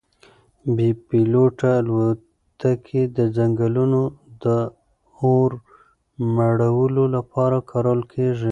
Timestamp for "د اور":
4.43-5.51